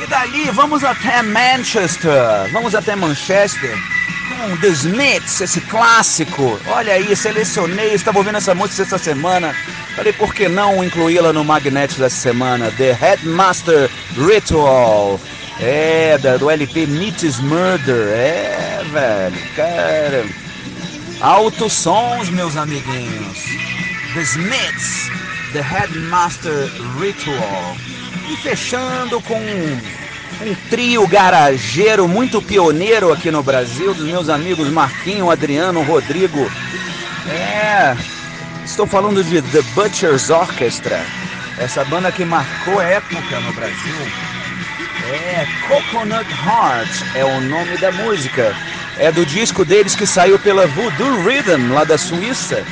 E 0.03 0.07
dali 0.07 0.51
vamos 0.53 0.83
até 0.83 1.21
Manchester. 1.21 2.51
Vamos 2.51 2.75
até 2.75 2.97
Manchester 2.97 3.77
The 4.61 4.69
Smiths, 4.69 5.41
esse 5.41 5.61
clássico. 5.63 6.61
Olha 6.69 6.93
aí, 6.95 7.15
selecionei, 7.17 7.93
estava 7.95 8.19
ouvindo 8.19 8.39
essa 8.39 8.55
música 8.55 8.83
essa 8.83 8.99
semana. 8.99 9.55
Falei, 9.97 10.13
por 10.13 10.33
que 10.33 10.49
não 10.49 10.83
incluí-la 10.85 11.33
no 11.33 11.45
Magnet 11.45 11.99
dessa 11.99 12.17
semana? 12.17 12.71
The 12.73 12.93
Headmaster 12.93 13.91
Ritual. 14.17 15.21
É, 15.61 16.17
do 16.39 16.49
LP 16.49 16.87
Meets 16.87 17.41
Murder. 17.41 18.09
É, 18.11 18.85
velho, 18.93 19.55
cara. 19.57 20.25
Altos 21.21 21.73
sons, 21.73 22.29
meus 22.31 22.57
amiguinhos. 22.57 23.39
The 24.15 24.21
Smiths, 24.21 25.11
The 25.53 25.61
Headmaster 25.61 26.71
Ritual. 27.01 27.77
E 28.31 28.37
fechando 28.37 29.21
com 29.23 29.41
um 30.41 30.55
trio 30.71 31.07
garageiro 31.07 32.07
muito 32.07 32.41
pioneiro 32.41 33.13
aqui 33.13 33.31
no 33.31 33.43
Brasil, 33.43 33.93
dos 33.93 34.05
meus 34.05 34.29
amigos 34.29 34.69
Marquinho, 34.69 35.31
Adriano, 35.31 35.83
Rodrigo. 35.83 36.51
É, 37.29 37.97
estou 38.65 38.87
falando 38.87 39.23
de 39.23 39.43
The 39.43 39.63
Butcher's 39.75 40.31
Orchestra, 40.31 41.05
essa 41.59 41.85
banda 41.85 42.13
que 42.13 42.25
marcou 42.25 42.81
época 42.81 43.41
no 43.41 43.53
Brasil. 43.53 43.97
É, 45.11 45.47
Coconut 45.67 46.27
Heart 46.31 46.91
é 47.15 47.25
o 47.25 47.41
nome 47.41 47.77
da 47.79 47.91
música. 47.91 48.55
É 48.99 49.11
do 49.11 49.25
disco 49.25 49.65
deles 49.65 49.95
que 49.95 50.07
saiu 50.07 50.39
pela 50.39 50.67
Voodoo 50.67 51.23
Rhythm, 51.23 51.73
lá 51.73 51.85
da 51.85 51.97
Suíça. 51.97 52.65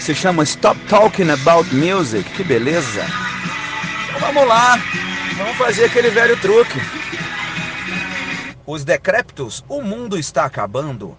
Se 0.00 0.14
chama 0.14 0.42
Stop 0.42 0.80
Talking 0.88 1.30
About 1.30 1.72
Music. 1.74 2.28
Que 2.30 2.42
beleza. 2.42 3.06
Então 4.08 4.18
vamos 4.18 4.48
lá. 4.48 4.78
Vamos 5.36 5.56
fazer 5.56 5.84
aquele 5.84 6.10
velho 6.10 6.36
truque. 6.38 6.80
Os 8.66 8.82
Decréptos, 8.82 9.62
O 9.68 9.82
Mundo 9.82 10.18
Está 10.18 10.46
Acabando. 10.46 11.14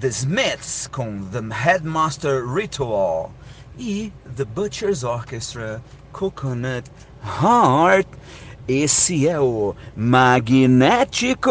The 0.00 0.08
Smiths 0.08 0.88
com 0.88 1.22
The 1.26 1.38
Headmaster 1.52 2.44
Ritual. 2.44 3.32
E 3.78 4.12
The 4.34 4.44
Butcher's 4.44 5.04
Orchestra 5.04 5.80
Coconut 6.12 6.90
Heart. 7.22 8.08
Esse 8.66 9.28
é 9.28 9.38
o 9.38 9.76
Magnético. 9.96 11.50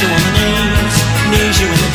You 0.00 0.08
on 0.08 0.22
the 0.24 0.30
knees, 0.34 0.96
knees 1.30 1.60
you 1.60 1.68
in 1.68 1.92
the 1.92 1.93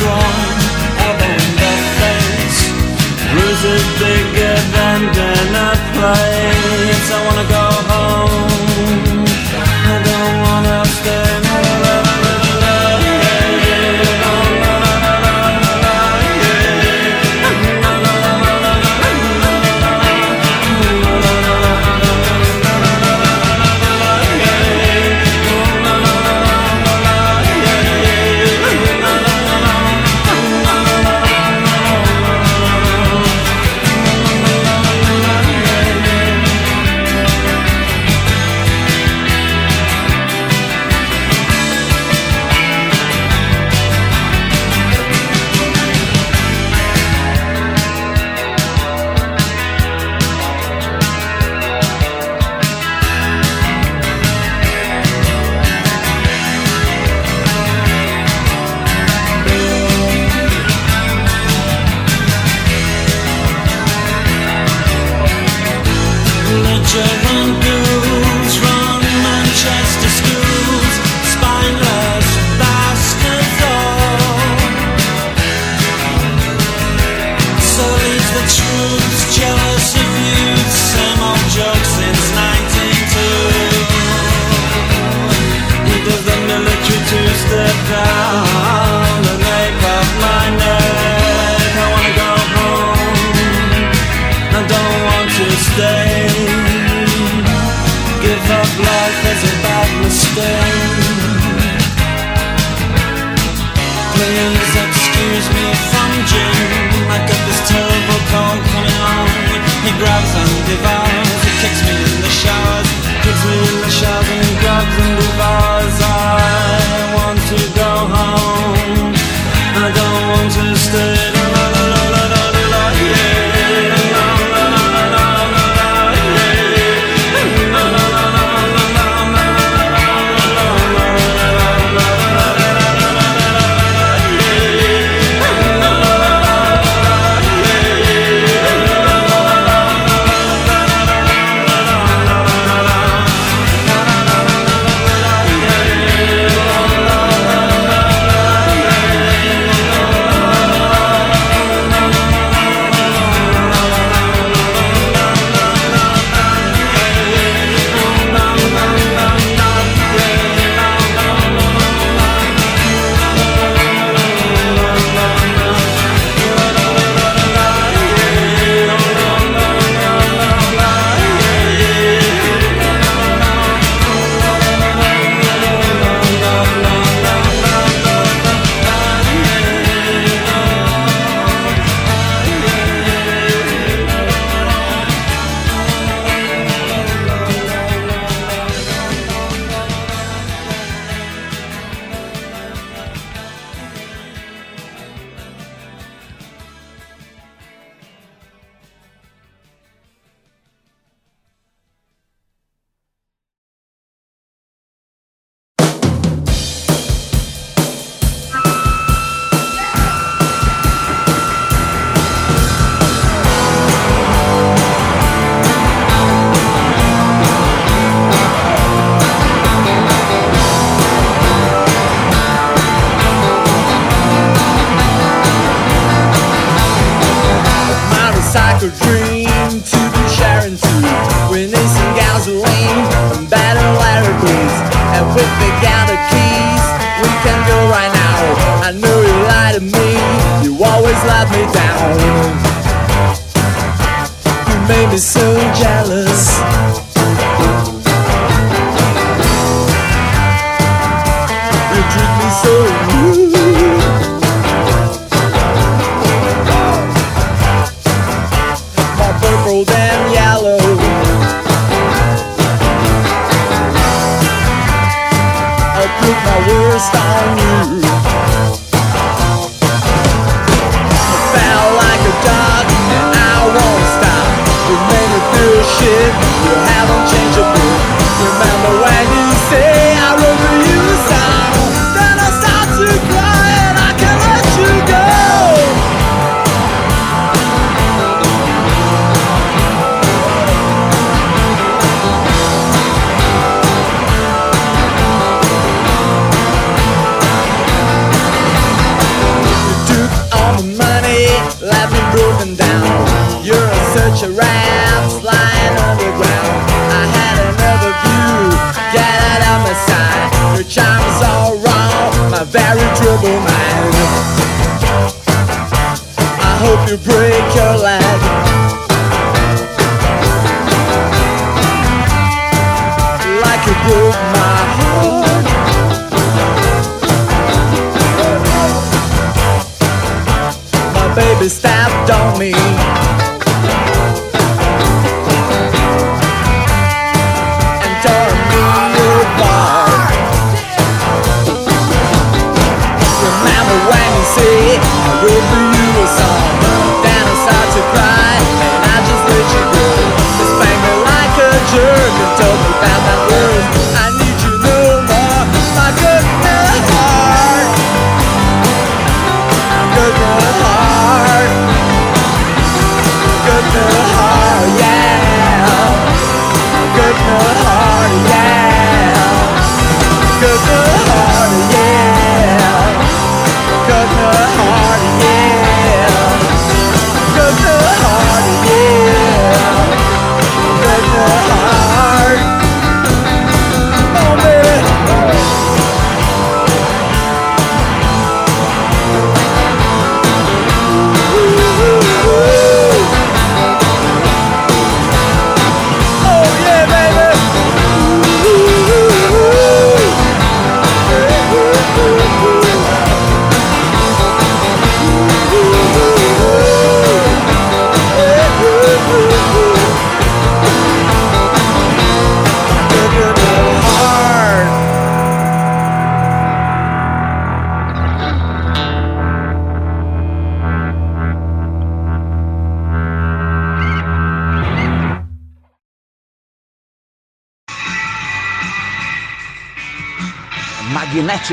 Kicks 111.60 111.82
me 111.84 111.92
in 111.92 112.20
the 112.22 112.32
showers, 112.42 112.88
kicks 113.22 113.44
me 113.44 113.56
in 113.68 113.80
the 113.84 113.90
showers 113.90 114.28
and 114.32 114.58
grabs 114.60 114.96
and 115.04 115.12
devours 115.20 115.79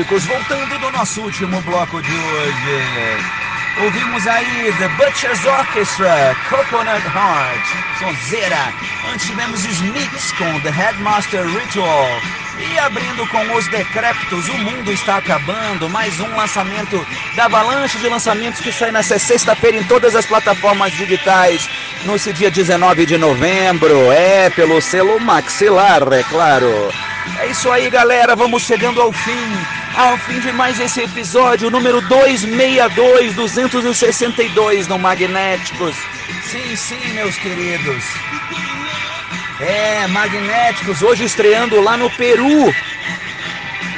voltando 0.04 0.78
do 0.78 0.92
nosso 0.92 1.22
último 1.22 1.60
bloco 1.62 2.00
de 2.00 2.12
hoje. 2.12 3.18
Ouvimos 3.82 4.26
aí 4.28 4.72
The 4.78 4.88
Butcher's 4.90 5.44
Orchestra, 5.44 6.36
Coconut 6.48 7.04
Heart, 7.04 7.98
sonzeira. 7.98 8.72
Antes 9.12 9.26
tivemos 9.26 9.64
Smiths 9.64 10.32
com 10.32 10.60
The 10.60 10.70
Headmaster 10.70 11.44
Ritual. 11.46 12.08
E 12.58 12.78
abrindo 12.78 13.26
com 13.28 13.54
Os 13.56 13.66
Decrépitos, 13.68 14.48
O 14.48 14.58
Mundo 14.58 14.92
Está 14.92 15.16
Acabando, 15.16 15.88
mais 15.88 16.18
um 16.20 16.36
lançamento 16.36 17.04
da 17.34 17.46
avalanche 17.46 17.98
de 17.98 18.08
lançamentos 18.08 18.60
que 18.60 18.72
sai 18.72 18.92
nessa 18.92 19.18
sexta-feira 19.18 19.78
em 19.78 19.84
todas 19.84 20.14
as 20.14 20.26
plataformas 20.26 20.92
digitais, 20.92 21.68
nesse 22.04 22.32
dia 22.32 22.50
19 22.50 23.04
de 23.04 23.18
novembro. 23.18 24.12
É, 24.12 24.48
pelo 24.50 24.80
selo 24.80 25.20
Maxilar, 25.20 26.02
é 26.12 26.22
claro. 26.22 26.92
É 27.40 27.48
isso 27.48 27.70
aí, 27.70 27.90
galera. 27.90 28.34
Vamos 28.34 28.62
chegando 28.62 29.00
ao 29.00 29.12
fim. 29.12 29.77
Ao 29.98 30.16
fim 30.16 30.38
de 30.38 30.52
mais 30.52 30.78
esse 30.78 31.00
episódio, 31.00 31.72
número 31.72 32.00
262, 32.00 33.34
262 33.34 34.86
no 34.86 34.96
Magnéticos. 34.96 35.96
Sim, 36.40 36.76
sim, 36.76 37.14
meus 37.14 37.36
queridos. 37.36 38.04
É, 39.58 40.06
Magnéticos, 40.06 41.02
hoje 41.02 41.24
estreando 41.24 41.80
lá 41.80 41.96
no 41.96 42.08
Peru. 42.10 42.72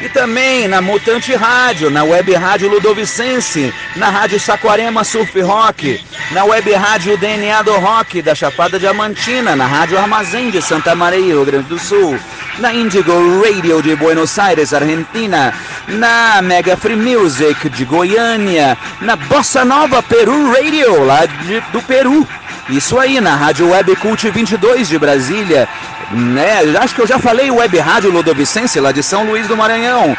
E 0.03 0.09
também 0.09 0.67
na 0.67 0.81
Mutante 0.81 1.35
Rádio, 1.35 1.91
na 1.91 2.03
Web 2.03 2.33
Rádio 2.33 2.71
Ludovicense, 2.71 3.73
na 3.97 4.09
Rádio 4.09 4.41
Saquarema 4.41 5.05
Surf 5.05 5.39
Rock, 5.43 6.01
na 6.31 6.43
Web 6.45 6.73
Rádio 6.73 7.19
DNA 7.19 7.63
do 7.63 7.77
Rock 7.77 8.23
da 8.23 8.35
Chapada 8.35 8.79
Diamantina, 8.79 9.55
na 9.55 9.67
Rádio 9.67 9.99
Armazém 9.99 10.51
de 10.51 10.63
Santa 10.63 10.95
Maria, 10.95 11.21
Rio 11.21 11.45
Grande 11.45 11.69
do 11.69 11.79
Sul, 11.79 12.19
na 12.59 12.73
Indigo 12.73 13.13
Radio 13.43 13.83
de 13.83 13.95
Buenos 13.95 14.39
Aires, 14.39 14.73
Argentina, 14.73 15.53
na 15.89 16.41
Mega 16.41 16.79
Free 16.79 16.97
Music 16.97 17.69
de 17.69 17.85
Goiânia, 17.85 18.79
na 19.03 19.17
Bossa 19.17 19.67
Nova 19.67 20.03
Peru 20.03 20.51
Radio, 20.51 21.05
lá 21.05 21.27
de, 21.27 21.61
do 21.73 21.83
Peru. 21.83 22.27
Isso 22.71 22.99
aí, 22.99 23.21
na 23.21 23.35
Rádio 23.35 23.69
Web 23.71 23.97
Cult 23.97 24.31
22 24.31 24.89
de 24.89 24.99
Brasília, 24.99 25.69
né? 26.13 26.61
Acho 26.81 26.95
que 26.95 27.01
eu 27.01 27.07
já 27.07 27.19
falei 27.19 27.51
Web 27.51 27.79
Rádio 27.79 28.11
Ludovicense, 28.11 28.79
lá 28.79 28.93
de 28.93 29.03
São 29.03 29.25
Luís 29.25 29.49
do 29.49 29.57
Maranhão. 29.57 30.17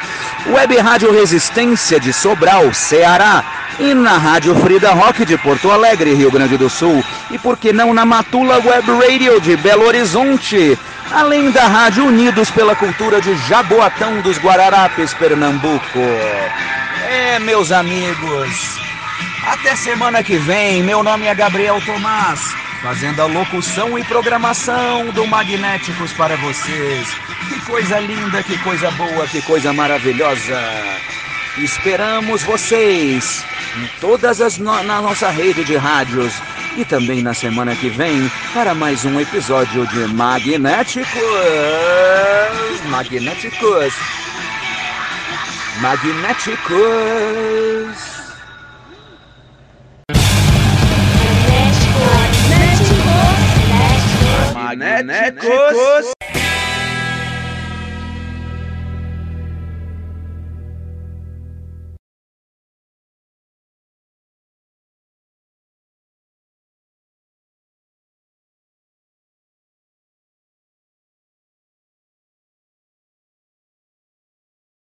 Web 0.47 0.77
Rádio 0.77 1.11
Resistência 1.13 1.99
de 1.99 2.11
Sobral, 2.11 2.73
Ceará. 2.73 3.43
E 3.79 3.93
na 3.93 4.17
Rádio 4.17 4.53
Frida 4.55 4.91
Rock 4.91 5.25
de 5.25 5.37
Porto 5.37 5.71
Alegre, 5.71 6.13
Rio 6.13 6.29
Grande 6.29 6.57
do 6.57 6.69
Sul. 6.69 7.03
E 7.31 7.37
por 7.37 7.57
que 7.57 7.71
não 7.71 7.93
na 7.93 8.05
Matula 8.05 8.57
Web 8.57 8.91
Radio 8.91 9.39
de 9.39 9.55
Belo 9.57 9.85
Horizonte. 9.85 10.77
Além 11.11 11.51
da 11.51 11.67
Rádio 11.67 12.05
Unidos 12.05 12.51
pela 12.51 12.75
Cultura 12.75 13.21
de 13.21 13.35
Jaboatão 13.47 14.21
dos 14.21 14.37
Guararapes, 14.37 15.13
Pernambuco. 15.13 15.99
É, 17.09 17.39
meus 17.39 17.71
amigos. 17.71 18.90
Até 19.43 19.75
semana 19.75 20.23
que 20.23 20.37
vem. 20.37 20.83
Meu 20.83 21.03
nome 21.03 21.25
é 21.25 21.33
Gabriel 21.33 21.81
Tomás, 21.85 22.39
fazendo 22.81 23.21
a 23.21 23.25
locução 23.25 23.97
e 23.97 24.03
programação 24.03 25.09
do 25.11 25.25
Magnéticos 25.25 26.13
para 26.13 26.35
vocês. 26.37 27.07
Que 27.49 27.59
coisa 27.65 27.99
linda, 27.99 28.43
que 28.43 28.57
coisa 28.59 28.91
boa, 28.91 29.27
que 29.27 29.41
coisa 29.41 29.73
maravilhosa. 29.73 30.59
Esperamos 31.57 32.43
vocês 32.43 33.43
em 33.75 33.87
todas 33.99 34.41
as 34.41 34.57
no 34.57 34.83
na 34.83 35.01
nossa 35.01 35.29
rede 35.29 35.63
de 35.63 35.75
rádios 35.75 36.33
e 36.77 36.85
também 36.85 37.21
na 37.21 37.33
semana 37.33 37.75
que 37.75 37.89
vem 37.89 38.31
para 38.53 38.75
mais 38.75 39.03
um 39.05 39.19
episódio 39.19 39.87
de 39.87 40.07
Magnéticos. 40.07 41.09
Magnéticos. 45.81 48.10
Magnéticos. 54.77 55.49
Magnéticos. 55.49 56.30